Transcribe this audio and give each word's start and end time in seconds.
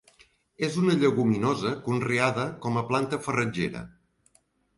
És 0.67 0.77
una 0.83 0.95
lleguminosa 1.03 1.73
conreada 1.89 2.47
com 2.65 2.81
a 2.81 2.85
planta 2.89 3.21
farratgera. 3.29 3.85